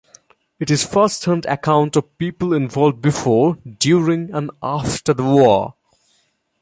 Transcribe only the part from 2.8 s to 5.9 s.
before, during and after the war.